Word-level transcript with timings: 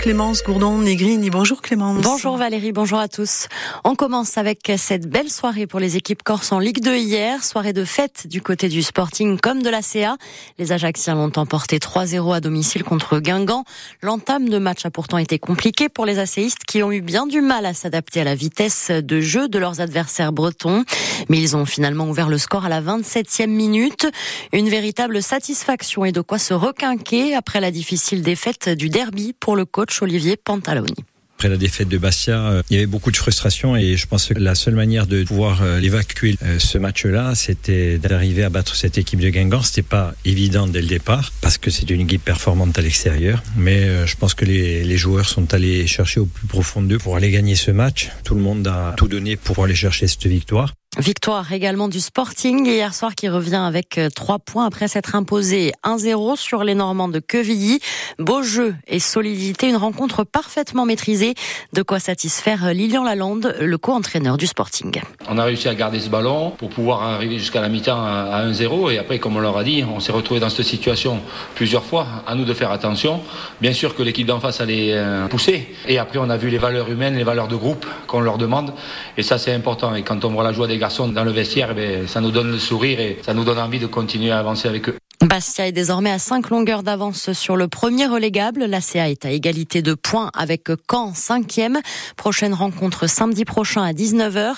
Clémence 0.00 0.42
Gourdon-Negrini. 0.42 1.30
Bonjour 1.30 1.62
Clémence. 1.62 2.02
Bonjour 2.02 2.36
Valérie, 2.36 2.72
bonjour 2.72 2.98
à 2.98 3.06
tous. 3.06 3.46
On 3.84 3.94
commence 3.94 4.36
avec 4.36 4.72
cette 4.76 5.08
belle 5.08 5.30
soirée 5.30 5.68
pour 5.68 5.78
les 5.78 5.96
équipes 5.96 6.24
corse 6.24 6.50
en 6.50 6.58
Ligue 6.58 6.80
2 6.80 6.96
hier, 6.96 7.44
soirée 7.44 7.72
de 7.72 7.84
fête 7.84 8.26
du 8.26 8.42
côté 8.42 8.68
du 8.68 8.82
Sporting 8.82 9.38
comme 9.38 9.62
de 9.62 9.70
la 9.70 9.80
CA. 9.80 10.16
Les 10.58 10.72
Ajaxiens 10.72 11.14
l'ont 11.14 11.30
emporté 11.36 11.78
3-0 11.78 12.34
à 12.34 12.40
domicile 12.40 12.82
contre 12.82 13.20
Guingamp. 13.20 13.64
L'entame 14.02 14.48
de 14.48 14.58
match 14.58 14.84
a 14.84 14.90
pourtant 14.90 15.18
été 15.18 15.38
compliquée 15.38 15.88
pour 15.88 16.06
les 16.06 16.18
asséistes 16.18 16.64
qui 16.66 16.82
ont 16.82 16.90
eu 16.90 17.00
bien 17.00 17.28
du 17.28 17.40
mal 17.40 17.64
à 17.64 17.72
s'adapter 17.72 18.20
à 18.20 18.24
la 18.24 18.34
vitesse 18.34 18.90
de 18.90 19.20
jeu 19.20 19.46
de 19.46 19.60
leurs 19.60 19.80
adversaires 19.80 20.32
bretons. 20.32 20.84
Mais 21.28 21.38
ils 21.38 21.56
ont 21.56 21.66
finalement 21.66 22.08
ouvert 22.08 22.28
le 22.28 22.38
score 22.38 22.64
à 22.64 22.68
la 22.68 22.82
27e 22.82 23.46
minute. 23.46 24.08
Une 24.52 24.68
véritable 24.68 25.22
satisfaction 25.22 26.04
et 26.04 26.10
de 26.10 26.20
quoi 26.20 26.40
se 26.40 26.52
requinquer 26.52 27.36
après 27.36 27.60
la 27.60 27.70
difficile 27.70 28.22
défaite 28.22 28.68
du 28.68 28.88
derby 28.88 29.34
pour 29.38 29.51
le 29.54 29.64
coach 29.64 30.02
Olivier 30.02 30.36
Pantaloni 30.36 31.04
après 31.42 31.48
la 31.48 31.56
défaite 31.56 31.88
de 31.88 31.98
Bastia, 31.98 32.38
euh, 32.38 32.62
il 32.70 32.74
y 32.74 32.76
avait 32.76 32.86
beaucoup 32.86 33.10
de 33.10 33.16
frustration 33.16 33.74
et 33.74 33.96
je 33.96 34.06
pense 34.06 34.28
que 34.28 34.34
la 34.34 34.54
seule 34.54 34.76
manière 34.76 35.08
de 35.08 35.24
pouvoir 35.24 35.60
euh, 35.62 35.80
évacuer 35.80 36.36
euh, 36.44 36.60
ce 36.60 36.78
match-là, 36.78 37.34
c'était 37.34 37.98
d'arriver 37.98 38.44
à 38.44 38.48
battre 38.48 38.76
cette 38.76 38.96
équipe 38.96 39.18
de 39.18 39.28
Guingamp. 39.28 39.62
C'était 39.62 39.82
pas 39.82 40.14
évident 40.24 40.68
dès 40.68 40.80
le 40.80 40.86
départ 40.86 41.32
parce 41.40 41.58
que 41.58 41.72
c'est 41.72 41.90
une 41.90 42.02
équipe 42.02 42.24
performante 42.24 42.78
à 42.78 42.82
l'extérieur, 42.82 43.42
mais 43.56 44.06
je 44.06 44.14
pense 44.14 44.34
que 44.34 44.44
les, 44.44 44.84
les, 44.84 44.96
joueurs 44.96 45.28
sont 45.28 45.52
allés 45.52 45.88
chercher 45.88 46.20
au 46.20 46.26
plus 46.26 46.46
profond 46.46 46.80
d'eux 46.80 46.98
pour 46.98 47.16
aller 47.16 47.32
gagner 47.32 47.56
ce 47.56 47.72
match. 47.72 48.10
Tout 48.22 48.36
le 48.36 48.40
monde 48.40 48.64
a 48.68 48.94
tout 48.96 49.08
donné 49.08 49.34
pour 49.34 49.64
aller 49.64 49.74
chercher 49.74 50.06
cette 50.06 50.24
victoire. 50.28 50.72
Victoire 50.98 51.50
également 51.54 51.88
du 51.88 52.00
Sporting 52.00 52.66
hier 52.66 52.92
soir 52.92 53.14
qui 53.14 53.26
revient 53.30 53.54
avec 53.54 53.96
euh, 53.96 54.10
trois 54.14 54.38
points 54.38 54.66
après 54.66 54.88
s'être 54.88 55.16
imposé 55.16 55.72
1-0 55.84 56.36
sur 56.36 56.64
les 56.64 56.74
Normands 56.74 57.08
de 57.08 57.18
Quevilly. 57.18 57.80
Beau 58.18 58.42
jeu 58.42 58.74
et 58.86 58.98
solidité, 58.98 59.70
une 59.70 59.76
rencontre 59.76 60.22
parfaitement 60.22 60.84
maîtrisée, 60.84 61.32
de 61.72 61.80
quoi 61.80 61.98
satisfaire 61.98 62.66
euh, 62.66 62.72
Lilian 62.74 63.04
Lalande, 63.04 63.56
le 63.58 63.78
co-entraîneur 63.78 64.36
du 64.36 64.46
Sporting. 64.46 65.00
On 65.30 65.38
a 65.38 65.44
réussi 65.44 65.66
à 65.66 65.74
garder 65.74 65.98
ce 65.98 66.10
ballon 66.10 66.50
pour 66.50 66.68
pouvoir 66.68 67.02
arriver 67.04 67.38
jusqu'à 67.38 67.62
la 67.62 67.70
mi-temps 67.70 68.04
à 68.04 68.44
1-0 68.46 68.92
et 68.92 68.98
après, 68.98 69.18
comme 69.18 69.36
on 69.36 69.40
leur 69.40 69.56
a 69.56 69.64
dit, 69.64 69.82
on 69.84 69.98
s'est 69.98 70.12
retrouvé 70.12 70.40
dans 70.40 70.50
cette 70.50 70.66
situation 70.66 71.20
plusieurs 71.54 71.84
fois. 71.84 72.06
À 72.26 72.34
nous 72.34 72.44
de 72.44 72.52
faire 72.52 72.70
attention. 72.70 73.22
Bien 73.62 73.72
sûr 73.72 73.94
que 73.94 74.02
l'équipe 74.02 74.26
d'en 74.26 74.40
face 74.40 74.60
allait 74.60 74.92
euh, 74.92 75.26
pousser 75.26 75.74
et 75.88 75.98
après 75.98 76.18
on 76.18 76.28
a 76.28 76.36
vu 76.36 76.50
les 76.50 76.58
valeurs 76.58 76.90
humaines, 76.90 77.16
les 77.16 77.24
valeurs 77.24 77.48
de 77.48 77.56
groupe 77.56 77.86
qu'on 78.06 78.20
leur 78.20 78.36
demande 78.36 78.74
et 79.16 79.22
ça 79.22 79.38
c'est 79.38 79.54
important. 79.54 79.94
Et 79.94 80.02
quand 80.02 80.26
on 80.26 80.28
voit 80.28 80.44
la 80.44 80.52
joie 80.52 80.66
des 80.66 80.81
garçons 80.82 81.06
dans 81.06 81.22
le 81.22 81.30
vestiaire, 81.30 81.74
eh 81.78 82.08
ça 82.08 82.20
nous 82.20 82.32
donne 82.32 82.50
le 82.50 82.58
sourire 82.58 82.98
et 82.98 83.18
ça 83.22 83.34
nous 83.34 83.44
donne 83.44 83.58
envie 83.58 83.78
de 83.78 83.86
continuer 83.86 84.32
à 84.32 84.40
avancer 84.40 84.66
avec 84.66 84.88
eux. 84.88 85.01
Bastia 85.22 85.68
est 85.68 85.72
désormais 85.72 86.10
à 86.10 86.18
5 86.18 86.50
longueurs 86.50 86.82
d'avance 86.82 87.32
sur 87.32 87.56
le 87.56 87.68
premier 87.68 88.06
relégable. 88.06 88.64
La 88.64 88.80
CA 88.80 89.08
est 89.08 89.24
à 89.24 89.30
égalité 89.30 89.80
de 89.80 89.94
points 89.94 90.32
avec 90.34 90.64
Caen, 90.90 91.12
5e. 91.12 91.78
Prochaine 92.16 92.52
rencontre 92.52 93.06
samedi 93.06 93.44
prochain 93.44 93.84
à 93.84 93.92
19h. 93.92 94.56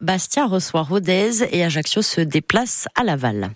Bastia 0.00 0.46
reçoit 0.46 0.82
Rodez 0.82 1.44
et 1.52 1.64
Ajaccio 1.64 2.02
se 2.02 2.20
déplace 2.20 2.88
à 2.96 3.04
Laval. 3.04 3.52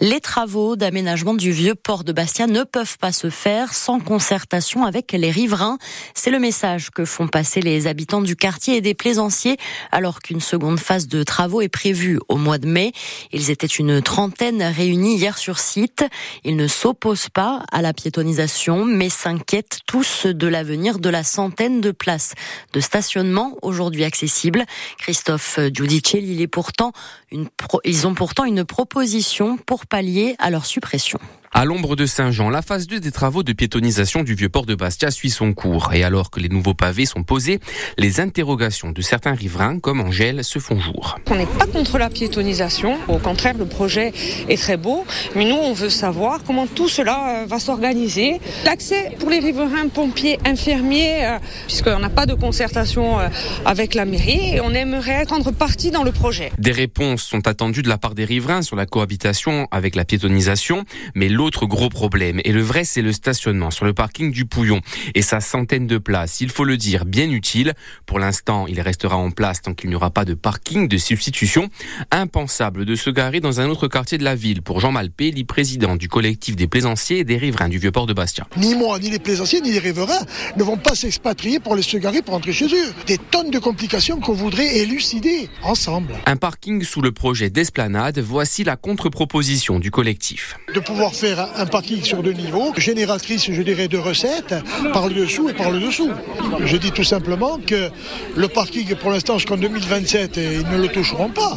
Les 0.00 0.20
travaux 0.20 0.76
d'aménagement 0.76 1.32
du 1.32 1.52
vieux 1.52 1.74
port 1.74 2.04
de 2.04 2.12
Bastia 2.12 2.46
ne 2.46 2.64
peuvent 2.64 2.98
pas 2.98 3.12
se 3.12 3.30
faire 3.30 3.72
sans 3.72 3.98
concertation 3.98 4.84
avec 4.84 5.12
les 5.12 5.30
riverains. 5.30 5.78
C'est 6.14 6.30
le 6.30 6.38
message 6.38 6.90
que 6.90 7.06
font 7.06 7.28
passer 7.28 7.62
les 7.62 7.86
habitants 7.86 8.20
du 8.20 8.36
quartier 8.36 8.76
et 8.76 8.80
des 8.82 8.94
plaisanciers 8.94 9.56
alors 9.90 10.20
qu'une 10.20 10.40
seconde 10.40 10.78
phase 10.78 11.06
de 11.08 11.22
travaux 11.22 11.62
est 11.62 11.68
prévue 11.68 12.18
au 12.28 12.36
mois 12.36 12.58
de 12.58 12.66
mai. 12.66 12.92
Ils 13.32 13.50
étaient 13.50 13.66
une 13.66 14.02
trentaine 14.02 14.62
réunis 14.62 15.16
hier 15.16 15.38
sur 15.38 15.61
site. 15.62 16.04
Ils 16.44 16.56
ne 16.56 16.66
s'opposent 16.66 17.28
pas 17.28 17.64
à 17.72 17.80
la 17.80 17.92
piétonisation, 17.92 18.84
mais 18.84 19.08
s'inquiètent 19.08 19.80
tous 19.86 20.26
de 20.26 20.46
l'avenir 20.46 20.98
de 20.98 21.08
la 21.08 21.24
centaine 21.24 21.80
de 21.80 21.90
places 21.90 22.34
de 22.72 22.80
stationnement 22.80 23.56
aujourd'hui 23.62 24.04
accessibles. 24.04 24.64
Christophe 24.98 25.58
Giudicelli, 25.72 26.32
il 26.32 26.40
est 26.40 26.50
ils 27.84 28.06
ont 28.06 28.14
pourtant 28.14 28.44
une 28.44 28.64
proposition 28.64 29.56
pour 29.56 29.86
pallier 29.86 30.36
à 30.38 30.50
leur 30.50 30.66
suppression. 30.66 31.18
À 31.54 31.66
l'ombre 31.66 31.96
de 31.96 32.06
Saint-Jean, 32.06 32.48
la 32.48 32.62
phase 32.62 32.86
2 32.86 32.98
des 32.98 33.12
travaux 33.12 33.42
de 33.42 33.52
piétonisation 33.52 34.22
du 34.22 34.34
vieux 34.34 34.48
port 34.48 34.64
de 34.64 34.74
Bastia 34.74 35.10
suit 35.10 35.28
son 35.28 35.52
cours. 35.52 35.92
Et 35.92 36.02
alors 36.02 36.30
que 36.30 36.40
les 36.40 36.48
nouveaux 36.48 36.72
pavés 36.72 37.04
sont 37.04 37.24
posés, 37.24 37.60
les 37.98 38.20
interrogations 38.20 38.90
de 38.90 39.02
certains 39.02 39.34
riverains, 39.34 39.78
comme 39.78 40.00
Angèle, 40.00 40.44
se 40.44 40.58
font 40.58 40.80
jour. 40.80 41.18
On 41.30 41.36
n'est 41.36 41.44
pas 41.44 41.66
contre 41.66 41.98
la 41.98 42.08
piétonisation. 42.08 42.96
Au 43.06 43.18
contraire, 43.18 43.54
le 43.58 43.66
projet 43.66 44.14
est 44.48 44.56
très 44.56 44.78
beau. 44.78 45.04
Mais 45.36 45.44
nous, 45.44 45.56
on 45.56 45.74
veut 45.74 45.90
savoir 45.90 46.42
comment 46.42 46.66
tout 46.66 46.88
cela 46.88 47.42
euh, 47.42 47.46
va 47.46 47.58
s'organiser. 47.58 48.40
L'accès 48.64 49.10
pour 49.20 49.28
les 49.28 49.40
riverains, 49.40 49.88
pompiers, 49.88 50.38
infirmiers, 50.46 51.26
euh, 51.26 51.38
puisqu'on 51.66 51.98
n'a 51.98 52.08
pas 52.08 52.24
de 52.24 52.32
concertation 52.32 53.20
euh, 53.20 53.28
avec 53.66 53.92
la 53.92 54.06
mairie, 54.06 54.54
et 54.54 54.60
on 54.62 54.70
aimerait 54.70 55.26
prendre 55.26 55.50
partie 55.50 55.90
dans 55.90 56.02
le 56.02 56.12
projet. 56.12 56.50
Des 56.56 56.72
réponses 56.72 57.24
sont 57.24 57.46
attendues 57.46 57.82
de 57.82 57.90
la 57.90 57.98
part 57.98 58.14
des 58.14 58.24
riverains 58.24 58.62
sur 58.62 58.74
la 58.74 58.86
cohabitation 58.86 59.68
avec 59.70 59.96
la 59.96 60.06
piétonisation, 60.06 60.86
mais 61.14 61.28
l'autre 61.42 61.66
gros 61.66 61.88
problème, 61.88 62.40
et 62.44 62.52
le 62.52 62.62
vrai 62.62 62.84
c'est 62.84 63.02
le 63.02 63.12
stationnement 63.12 63.72
sur 63.72 63.84
le 63.84 63.92
parking 63.92 64.30
du 64.30 64.44
Pouillon 64.44 64.80
et 65.16 65.22
sa 65.22 65.40
centaine 65.40 65.88
de 65.88 65.98
places, 65.98 66.40
il 66.40 66.50
faut 66.50 66.62
le 66.62 66.76
dire, 66.76 67.04
bien 67.04 67.28
utile. 67.28 67.74
Pour 68.06 68.20
l'instant, 68.20 68.68
il 68.68 68.80
restera 68.80 69.16
en 69.16 69.32
place 69.32 69.60
tant 69.60 69.74
qu'il 69.74 69.90
n'y 69.90 69.96
aura 69.96 70.10
pas 70.10 70.24
de 70.24 70.34
parking 70.34 70.86
de 70.86 70.96
substitution. 70.98 71.68
Impensable 72.12 72.84
de 72.84 72.94
se 72.94 73.10
garer 73.10 73.40
dans 73.40 73.60
un 73.60 73.68
autre 73.68 73.88
quartier 73.88 74.18
de 74.18 74.24
la 74.24 74.36
ville 74.36 74.62
pour 74.62 74.78
Jean 74.78 74.92
Malpé, 74.92 75.32
le 75.32 75.42
président 75.42 75.96
du 75.96 76.08
collectif 76.08 76.54
des 76.54 76.68
plaisanciers 76.68 77.18
et 77.18 77.24
des 77.24 77.38
riverains 77.38 77.68
du 77.68 77.78
Vieux-Port 77.78 78.06
de 78.06 78.12
Bastia. 78.12 78.46
Ni 78.56 78.76
moi, 78.76 79.00
ni 79.00 79.10
les 79.10 79.18
plaisanciers, 79.18 79.60
ni 79.60 79.72
les 79.72 79.80
riverains 79.80 80.24
ne 80.56 80.62
vont 80.62 80.76
pas 80.76 80.94
s'expatrier 80.94 81.58
pour 81.58 81.72
aller 81.72 81.82
se 81.82 81.96
garer 81.96 82.22
pour 82.22 82.34
rentrer 82.34 82.52
chez 82.52 82.66
eux. 82.66 82.94
Des 83.08 83.18
tonnes 83.18 83.50
de 83.50 83.58
complications 83.58 84.20
qu'on 84.20 84.34
voudrait 84.34 84.78
élucider 84.78 85.50
ensemble. 85.64 86.14
Un 86.26 86.36
parking 86.36 86.84
sous 86.84 87.00
le 87.00 87.10
projet 87.10 87.50
d'esplanade, 87.50 88.20
voici 88.20 88.62
la 88.62 88.76
contre-proposition 88.76 89.80
du 89.80 89.90
collectif. 89.90 90.56
De 90.72 90.78
pouvoir 90.78 91.14
faire 91.14 91.31
un 91.38 91.66
parking 91.66 92.02
sur 92.02 92.22
deux 92.22 92.32
niveaux, 92.32 92.72
génératrice, 92.76 93.50
je 93.50 93.62
dirais, 93.62 93.88
de 93.88 93.98
recettes 93.98 94.54
par 94.92 95.08
le 95.08 95.14
dessous 95.14 95.48
et 95.48 95.54
par 95.54 95.70
le 95.70 95.80
dessous. 95.80 96.10
Je 96.64 96.76
dis 96.76 96.92
tout 96.92 97.04
simplement 97.04 97.58
que 97.58 97.90
le 98.36 98.48
parking, 98.48 98.94
pour 98.96 99.10
l'instant, 99.10 99.38
jusqu'en 99.38 99.56
2027, 99.56 100.36
ils 100.36 100.68
ne 100.68 100.82
le 100.82 100.88
toucheront 100.88 101.30
pas. 101.30 101.56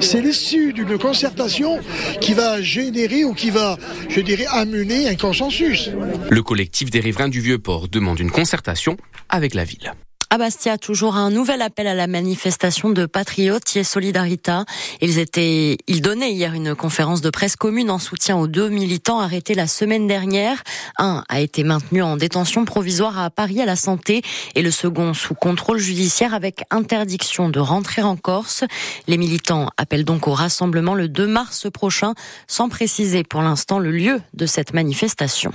C'est 0.00 0.20
l'issue 0.20 0.72
d'une 0.72 0.98
concertation 0.98 1.78
qui 2.20 2.34
va 2.34 2.60
générer 2.62 3.24
ou 3.24 3.34
qui 3.34 3.50
va, 3.50 3.76
je 4.08 4.20
dirais, 4.20 4.46
amener 4.50 5.08
un 5.08 5.16
consensus. 5.16 5.90
Le 6.30 6.42
collectif 6.42 6.90
des 6.90 7.00
riverains 7.00 7.28
du 7.28 7.40
Vieux-Port 7.40 7.88
demande 7.88 8.20
une 8.20 8.30
concertation 8.30 8.96
avec 9.28 9.54
la 9.54 9.64
ville. 9.64 9.92
À 10.32 10.38
Bastia, 10.38 10.78
toujours 10.78 11.16
un 11.16 11.28
nouvel 11.28 11.60
appel 11.60 11.86
à 11.86 11.92
la 11.92 12.06
manifestation 12.06 12.88
de 12.88 13.04
Patriotes 13.04 13.76
et 13.76 13.84
Solidarita. 13.84 14.64
Ils 15.02 15.18
étaient, 15.18 15.76
ils 15.88 16.00
donnaient 16.00 16.32
hier 16.32 16.54
une 16.54 16.74
conférence 16.74 17.20
de 17.20 17.28
presse 17.28 17.54
commune 17.54 17.90
en 17.90 17.98
soutien 17.98 18.38
aux 18.38 18.46
deux 18.46 18.70
militants 18.70 19.20
arrêtés 19.20 19.52
la 19.52 19.66
semaine 19.66 20.06
dernière. 20.06 20.62
Un 20.96 21.22
a 21.28 21.40
été 21.40 21.64
maintenu 21.64 22.00
en 22.00 22.16
détention 22.16 22.64
provisoire 22.64 23.18
à 23.18 23.28
Paris 23.28 23.60
à 23.60 23.66
la 23.66 23.76
santé 23.76 24.22
et 24.54 24.62
le 24.62 24.70
second 24.70 25.12
sous 25.12 25.34
contrôle 25.34 25.76
judiciaire 25.76 26.32
avec 26.32 26.62
interdiction 26.70 27.50
de 27.50 27.60
rentrer 27.60 28.00
en 28.00 28.16
Corse. 28.16 28.64
Les 29.08 29.18
militants 29.18 29.68
appellent 29.76 30.06
donc 30.06 30.28
au 30.28 30.32
rassemblement 30.32 30.94
le 30.94 31.08
2 31.08 31.26
mars 31.26 31.66
prochain, 31.70 32.14
sans 32.46 32.70
préciser 32.70 33.22
pour 33.22 33.42
l'instant 33.42 33.78
le 33.78 33.90
lieu 33.90 34.22
de 34.32 34.46
cette 34.46 34.72
manifestation. 34.72 35.52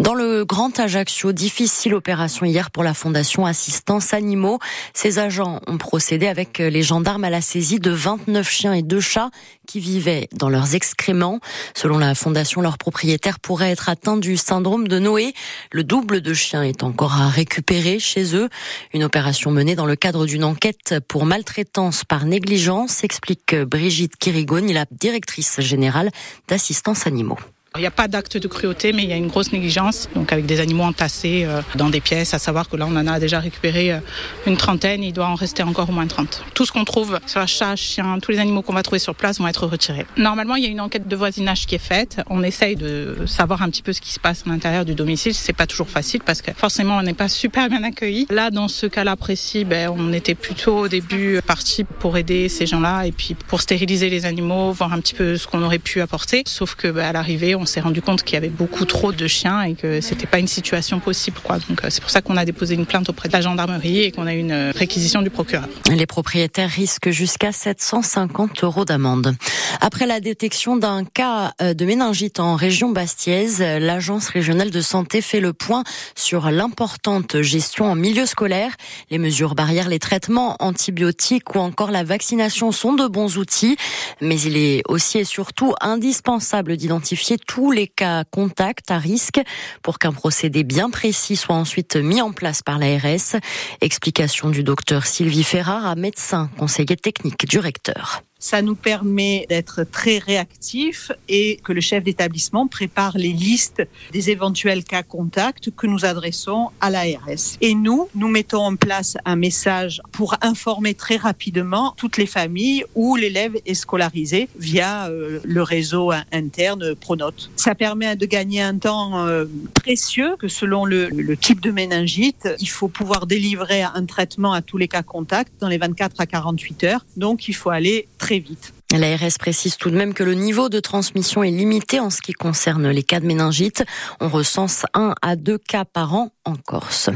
Dans 0.00 0.14
le 0.14 0.44
Grand 0.44 0.80
Ajaccio, 0.80 1.30
difficile 1.30 1.94
opération 1.94 2.44
hier 2.44 2.72
pour 2.72 2.82
la 2.82 2.94
Fondation 2.94 3.46
Assistance 3.46 3.99
animaux. 4.12 4.58
Ces 4.94 5.18
agents 5.18 5.60
ont 5.66 5.78
procédé 5.78 6.26
avec 6.26 6.58
les 6.58 6.82
gendarmes 6.82 7.24
à 7.24 7.30
la 7.30 7.40
saisie 7.40 7.80
de 7.80 7.90
29 7.90 8.48
chiens 8.48 8.72
et 8.72 8.82
deux 8.82 9.00
chats 9.00 9.30
qui 9.66 9.80
vivaient 9.80 10.28
dans 10.32 10.48
leurs 10.48 10.74
excréments. 10.74 11.40
Selon 11.74 11.98
la 11.98 12.14
fondation, 12.14 12.60
leurs 12.60 12.78
propriétaires 12.78 13.38
pourraient 13.38 13.70
être 13.70 13.88
atteints 13.88 14.16
du 14.16 14.36
syndrome 14.36 14.88
de 14.88 14.98
Noé. 14.98 15.32
Le 15.72 15.84
double 15.84 16.20
de 16.20 16.34
chiens 16.34 16.62
est 16.62 16.82
encore 16.82 17.14
à 17.14 17.28
récupérer 17.28 17.98
chez 17.98 18.34
eux. 18.34 18.48
Une 18.92 19.04
opération 19.04 19.50
menée 19.50 19.76
dans 19.76 19.86
le 19.86 19.96
cadre 19.96 20.26
d'une 20.26 20.44
enquête 20.44 20.96
pour 21.06 21.24
maltraitance 21.24 22.04
par 22.04 22.24
négligence, 22.24 23.04
explique 23.04 23.54
Brigitte 23.54 24.16
Kirigone, 24.16 24.72
la 24.72 24.86
directrice 24.90 25.60
générale 25.60 26.10
d'assistance 26.48 27.06
animaux. 27.06 27.38
Il 27.76 27.82
n'y 27.82 27.86
a 27.86 27.92
pas 27.92 28.08
d'acte 28.08 28.36
de 28.36 28.48
cruauté, 28.48 28.92
mais 28.92 29.04
il 29.04 29.10
y 29.10 29.12
a 29.12 29.16
une 29.16 29.28
grosse 29.28 29.52
négligence, 29.52 30.08
donc 30.16 30.32
avec 30.32 30.44
des 30.44 30.58
animaux 30.58 30.82
entassés 30.82 31.44
euh, 31.44 31.62
dans 31.76 31.88
des 31.88 32.00
pièces, 32.00 32.34
à 32.34 32.40
savoir 32.40 32.68
que 32.68 32.76
là, 32.76 32.84
on 32.88 32.96
en 32.96 33.06
a 33.06 33.20
déjà 33.20 33.38
récupéré 33.38 33.92
euh, 33.92 34.00
une 34.48 34.56
trentaine, 34.56 35.04
il 35.04 35.12
doit 35.12 35.28
en 35.28 35.36
rester 35.36 35.62
encore 35.62 35.88
au 35.88 35.92
moins 35.92 36.08
30. 36.08 36.42
Tout 36.52 36.66
ce 36.66 36.72
qu'on 36.72 36.84
trouve, 36.84 37.20
soit 37.26 37.46
chat, 37.46 37.76
chien, 37.76 38.18
tous 38.20 38.32
les 38.32 38.40
animaux 38.40 38.62
qu'on 38.62 38.72
va 38.72 38.82
trouver 38.82 38.98
sur 38.98 39.14
place 39.14 39.38
vont 39.38 39.46
être 39.46 39.68
retirés. 39.68 40.04
Normalement, 40.16 40.56
il 40.56 40.64
y 40.64 40.66
a 40.66 40.68
une 40.68 40.80
enquête 40.80 41.06
de 41.06 41.14
voisinage 41.14 41.66
qui 41.66 41.76
est 41.76 41.78
faite. 41.78 42.20
On 42.28 42.42
essaye 42.42 42.74
de 42.74 43.18
savoir 43.26 43.62
un 43.62 43.70
petit 43.70 43.82
peu 43.82 43.92
ce 43.92 44.00
qui 44.00 44.10
se 44.12 44.18
passe 44.18 44.42
à 44.44 44.50
l'intérieur 44.50 44.84
du 44.84 44.96
domicile. 44.96 45.32
C'est 45.32 45.52
pas 45.52 45.68
toujours 45.68 45.88
facile 45.88 46.22
parce 46.26 46.42
que 46.42 46.50
forcément, 46.52 46.96
on 46.96 47.02
n'est 47.02 47.14
pas 47.14 47.28
super 47.28 47.68
bien 47.68 47.84
accueilli. 47.84 48.26
Là, 48.30 48.50
dans 48.50 48.66
ce 48.66 48.86
cas-là 48.86 49.14
précis, 49.14 49.64
ben, 49.64 49.94
on 49.96 50.12
était 50.12 50.34
plutôt 50.34 50.76
au 50.76 50.88
début 50.88 51.40
parti 51.46 51.84
pour 51.84 52.16
aider 52.16 52.48
ces 52.48 52.66
gens-là 52.66 53.04
et 53.04 53.12
puis 53.12 53.36
pour 53.46 53.60
stériliser 53.60 54.10
les 54.10 54.26
animaux, 54.26 54.72
voir 54.72 54.92
un 54.92 54.98
petit 54.98 55.14
peu 55.14 55.36
ce 55.36 55.46
qu'on 55.46 55.62
aurait 55.62 55.78
pu 55.78 56.00
apporter. 56.00 56.42
Sauf 56.48 56.74
que 56.74 56.88
ben, 56.88 57.04
à 57.04 57.12
l'arrivée, 57.12 57.54
on 57.60 57.66
s'est 57.66 57.80
rendu 57.80 58.02
compte 58.02 58.22
qu'il 58.22 58.34
y 58.34 58.36
avait 58.36 58.48
beaucoup 58.48 58.84
trop 58.84 59.12
de 59.12 59.26
chiens 59.26 59.62
et 59.62 59.74
que 59.74 60.00
c'était 60.00 60.26
pas 60.26 60.38
une 60.38 60.48
situation 60.48 60.98
possible. 60.98 61.38
Quoi. 61.42 61.58
Donc 61.68 61.82
c'est 61.88 62.00
pour 62.00 62.10
ça 62.10 62.22
qu'on 62.22 62.36
a 62.36 62.44
déposé 62.44 62.74
une 62.74 62.86
plainte 62.86 63.08
auprès 63.08 63.28
de 63.28 63.32
la 63.34 63.40
gendarmerie 63.40 64.00
et 64.00 64.12
qu'on 64.12 64.26
a 64.26 64.34
une 64.34 64.72
réquisition 64.74 65.22
du 65.22 65.30
procureur. 65.30 65.68
Les 65.90 66.06
propriétaires 66.06 66.70
risquent 66.70 67.10
jusqu'à 67.10 67.52
750 67.52 68.64
euros 68.64 68.84
d'amende. 68.84 69.36
Après 69.80 70.06
la 70.06 70.20
détection 70.20 70.76
d'un 70.76 71.04
cas 71.04 71.52
de 71.60 71.84
méningite 71.84 72.40
en 72.40 72.56
région 72.56 72.90
bastiaise, 72.90 73.60
l'agence 73.60 74.28
régionale 74.28 74.70
de 74.70 74.80
santé 74.80 75.20
fait 75.20 75.40
le 75.40 75.52
point 75.52 75.84
sur 76.14 76.50
l'importante 76.50 77.42
gestion 77.42 77.86
en 77.86 77.94
milieu 77.94 78.26
scolaire. 78.26 78.72
Les 79.10 79.18
mesures 79.18 79.54
barrières, 79.54 79.88
les 79.88 79.98
traitements 79.98 80.56
antibiotiques 80.60 81.54
ou 81.54 81.58
encore 81.58 81.90
la 81.90 82.04
vaccination 82.04 82.72
sont 82.72 82.94
de 82.94 83.06
bons 83.06 83.36
outils, 83.36 83.76
mais 84.20 84.40
il 84.40 84.56
est 84.56 84.82
aussi 84.88 85.18
et 85.18 85.24
surtout 85.24 85.74
indispensable 85.80 86.76
d'identifier 86.76 87.36
tous 87.50 87.72
les 87.72 87.88
cas 87.88 88.22
contacts 88.22 88.92
à 88.92 88.98
risque 88.98 89.40
pour 89.82 89.98
qu'un 89.98 90.12
procédé 90.12 90.62
bien 90.62 90.88
précis 90.88 91.34
soit 91.34 91.56
ensuite 91.56 91.96
mis 91.96 92.22
en 92.22 92.30
place 92.30 92.62
par 92.62 92.78
l'ARS. 92.78 93.40
Explication 93.80 94.50
du 94.50 94.62
docteur 94.62 95.04
Sylvie 95.04 95.42
Ferrara, 95.42 95.96
médecin, 95.96 96.48
conseiller 96.56 96.96
technique 96.96 97.48
du 97.48 97.58
recteur. 97.58 98.22
Ça 98.42 98.62
nous 98.62 98.74
permet 98.74 99.44
d'être 99.50 99.84
très 99.84 100.16
réactifs 100.16 101.12
et 101.28 101.60
que 101.62 101.74
le 101.74 101.82
chef 101.82 102.02
d'établissement 102.02 102.66
prépare 102.66 103.18
les 103.18 103.34
listes 103.34 103.82
des 104.12 104.30
éventuels 104.30 104.82
cas 104.82 105.02
contacts 105.02 105.70
que 105.70 105.86
nous 105.86 106.06
adressons 106.06 106.70
à 106.80 106.88
l'ARS. 106.88 107.58
Et 107.60 107.74
nous, 107.74 108.08
nous 108.14 108.28
mettons 108.28 108.62
en 108.62 108.76
place 108.76 109.18
un 109.26 109.36
message 109.36 110.00
pour 110.10 110.36
informer 110.40 110.94
très 110.94 111.16
rapidement 111.16 111.92
toutes 111.98 112.16
les 112.16 112.24
familles 112.24 112.84
où 112.94 113.14
l'élève 113.16 113.56
est 113.66 113.74
scolarisé 113.74 114.48
via 114.58 115.08
euh, 115.08 115.40
le 115.44 115.62
réseau 115.62 116.10
interne 116.32 116.94
Pronote. 116.94 117.50
Ça 117.56 117.74
permet 117.74 118.16
de 118.16 118.24
gagner 118.24 118.62
un 118.62 118.78
temps 118.78 119.26
euh, 119.26 119.44
précieux 119.74 120.36
que 120.38 120.48
selon 120.48 120.86
le, 120.86 121.08
le 121.08 121.36
type 121.36 121.60
de 121.60 121.70
méningite, 121.70 122.48
il 122.58 122.70
faut 122.70 122.88
pouvoir 122.88 123.26
délivrer 123.26 123.82
un 123.82 124.06
traitement 124.06 124.54
à 124.54 124.62
tous 124.62 124.78
les 124.78 124.88
cas 124.88 125.02
contacts 125.02 125.52
dans 125.60 125.68
les 125.68 125.76
24 125.76 126.20
à 126.20 126.26
48 126.26 126.84
heures. 126.84 127.04
Donc 127.18 127.46
il 127.46 127.54
faut 127.54 127.68
aller 127.68 128.08
très 128.16 128.29
vite. 128.38 128.79
L'ARS 128.92 129.38
précise 129.38 129.76
tout 129.76 129.88
de 129.90 129.96
même 129.96 130.14
que 130.14 130.24
le 130.24 130.34
niveau 130.34 130.68
de 130.68 130.80
transmission 130.80 131.44
est 131.44 131.50
limité 131.52 132.00
en 132.00 132.10
ce 132.10 132.20
qui 132.20 132.32
concerne 132.32 132.88
les 132.88 133.04
cas 133.04 133.20
de 133.20 133.26
méningite. 133.26 133.84
On 134.20 134.28
recense 134.28 134.84
un 134.94 135.14
à 135.22 135.36
deux 135.36 135.58
cas 135.58 135.84
par 135.84 136.14
an 136.14 136.32
en 136.44 136.56
Corse. 136.56 137.08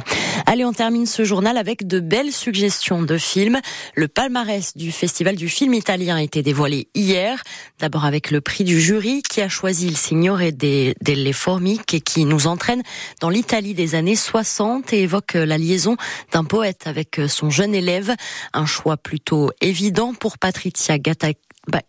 Allez, 0.46 0.64
on 0.64 0.72
termine 0.72 1.06
ce 1.06 1.24
journal 1.24 1.56
avec 1.56 1.86
de 1.86 1.98
belles 1.98 2.30
suggestions 2.30 3.02
de 3.02 3.18
films. 3.18 3.58
Le 3.96 4.06
palmarès 4.06 4.76
du 4.76 4.92
Festival 4.92 5.34
du 5.34 5.48
film 5.48 5.74
italien 5.74 6.16
a 6.16 6.22
été 6.22 6.42
dévoilé 6.42 6.86
hier. 6.94 7.42
D'abord 7.80 8.04
avec 8.04 8.30
le 8.30 8.40
prix 8.40 8.62
du 8.62 8.80
jury 8.80 9.22
qui 9.22 9.40
a 9.40 9.48
choisi 9.48 9.88
le 9.88 9.96
Signore 9.96 10.38
delle 10.52 11.34
Formiche 11.34 11.80
et 11.92 12.00
qui 12.00 12.24
nous 12.24 12.46
entraîne 12.46 12.82
dans 13.20 13.30
l'Italie 13.30 13.74
des 13.74 13.96
années 13.96 14.16
60 14.16 14.92
et 14.92 15.02
évoque 15.02 15.34
la 15.34 15.58
liaison 15.58 15.96
d'un 16.30 16.44
poète 16.44 16.86
avec 16.86 17.20
son 17.26 17.50
jeune 17.50 17.74
élève. 17.74 18.14
Un 18.52 18.66
choix 18.66 18.96
plutôt 18.96 19.50
évident 19.60 20.14
pour 20.14 20.38
Patricia 20.38 20.98
Gatta 20.98 21.30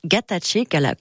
Gattace 0.05 0.57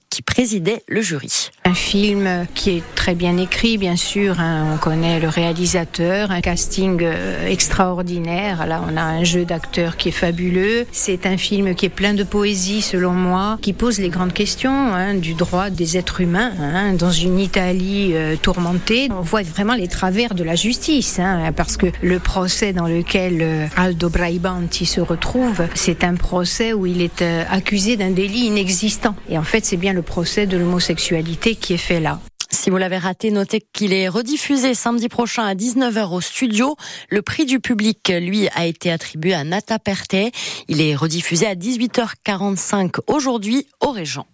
qui 0.09 0.21
présidait 0.21 0.83
le 0.87 1.01
jury. 1.01 1.51
Un 1.63 1.73
film 1.73 2.47
qui 2.55 2.71
est 2.71 2.83
très 2.95 3.13
bien 3.15 3.37
écrit, 3.37 3.77
bien 3.77 3.95
sûr. 3.95 4.39
Hein. 4.39 4.73
on 4.73 4.77
connaît 4.77 5.19
le 5.19 5.29
réalisateur, 5.29 6.31
un 6.31 6.41
casting 6.41 6.99
euh, 7.01 7.47
extraordinaire. 7.47 8.65
Là, 8.65 8.81
on 8.87 8.97
a 8.97 9.01
un 9.01 9.23
jeu 9.23 9.45
d'acteurs 9.45 9.95
qui 9.95 10.09
est 10.09 10.11
fabuleux. 10.11 10.85
C'est 10.91 11.25
un 11.25 11.37
film 11.37 11.75
qui 11.75 11.85
est 11.85 11.89
plein 11.89 12.13
de 12.13 12.23
poésie, 12.23 12.81
selon 12.81 13.11
moi, 13.11 13.57
qui 13.61 13.73
pose 13.73 13.99
les 13.99 14.09
grandes 14.09 14.33
questions 14.33 14.71
hein, 14.71 15.13
du 15.13 15.33
droit 15.33 15.69
des 15.69 15.97
êtres 15.97 16.21
humains 16.21 16.51
hein, 16.59 16.93
dans 16.93 17.11
une 17.11 17.39
Italie 17.39 18.11
euh, 18.13 18.35
tourmentée. 18.35 19.09
On 19.11 19.21
voit 19.21 19.43
vraiment 19.43 19.75
les 19.75 19.87
travers 19.87 20.33
de 20.33 20.43
la 20.43 20.55
justice, 20.55 21.19
parce 21.55 21.77
que 21.77 21.87
le 22.01 22.19
procès 22.19 22.73
dans 22.73 22.87
lequel 22.87 23.39
euh, 23.41 23.67
Aldo 23.75 24.09
Braibanti 24.09 24.85
se 24.85 25.01
retrouve, 25.01 25.63
c'est 25.75 26.03
un 26.03 26.15
procès 26.15 26.73
où 26.73 26.85
il 26.85 27.01
est 27.01 27.21
accusé 27.49 27.97
d'un 27.97 28.11
délit 28.11 28.47
inexistant 28.47 28.64
Et 29.29 29.37
en 29.37 29.43
fait, 29.43 29.65
c'est 29.65 29.77
bien 29.77 29.93
le 29.93 30.01
procès 30.01 30.47
de 30.47 30.57
l'homosexualité 30.57 31.55
qui 31.55 31.73
est 31.73 31.77
fait 31.77 31.99
là. 31.99 32.19
Si 32.49 32.69
vous 32.69 32.77
l'avez 32.77 32.97
raté, 32.97 33.31
notez 33.31 33.61
qu'il 33.73 33.93
est 33.93 34.07
rediffusé 34.07 34.73
samedi 34.73 35.09
prochain 35.09 35.43
à 35.43 35.55
19h 35.55 36.13
au 36.13 36.21
studio. 36.21 36.75
Le 37.09 37.21
prix 37.21 37.45
du 37.45 37.59
public, 37.59 38.11
lui, 38.19 38.47
a 38.55 38.65
été 38.65 38.91
attribué 38.91 39.33
à 39.33 39.43
Nata 39.43 39.77
Perte. 39.77 40.15
Il 40.67 40.81
est 40.81 40.95
rediffusé 40.95 41.45
à 41.45 41.55
18h45 41.55 43.01
aujourd'hui 43.07 43.67
au 43.81 43.91
Régent. 43.91 44.25